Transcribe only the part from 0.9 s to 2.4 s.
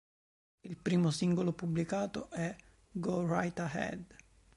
singolo pubblicato